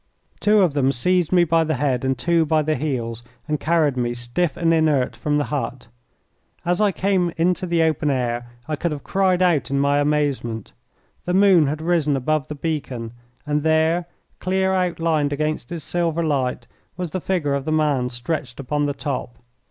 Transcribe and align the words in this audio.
Two 0.39 0.61
of 0.61 0.73
them 0.73 0.91
seized 0.91 1.31
me 1.31 1.43
by 1.43 1.63
the 1.63 1.75
head 1.75 2.03
and 2.03 2.17
two 2.17 2.43
by 2.43 2.63
the 2.63 2.73
heels, 2.73 3.21
and 3.47 3.59
carried 3.59 3.95
me, 3.95 4.15
stiff 4.15 4.57
and 4.57 4.73
inert, 4.73 5.15
from 5.15 5.37
the 5.37 5.43
hut. 5.53 5.89
As 6.65 6.81
I 6.81 6.91
came 6.91 7.31
into 7.37 7.67
the 7.67 7.83
open 7.83 8.09
air 8.09 8.47
I 8.67 8.75
could 8.75 8.91
have 8.91 9.03
cried 9.03 9.43
out 9.43 9.69
in 9.69 9.79
my 9.79 9.99
amazement. 9.99 10.71
The 11.25 11.35
moon 11.35 11.67
had 11.67 11.83
risen 11.83 12.15
above 12.17 12.47
the 12.47 12.55
beacon, 12.55 13.11
and 13.45 13.61
there, 13.61 14.07
clear 14.39 14.73
outlined 14.73 15.31
against 15.33 15.71
its 15.71 15.83
silver 15.83 16.23
light, 16.23 16.65
was 16.97 17.11
the 17.11 17.21
figure 17.21 17.53
of 17.53 17.65
the 17.65 17.71
man 17.71 18.09
stretched 18.09 18.59
upon 18.59 18.87
the 18.87 18.95
top. 18.95 19.35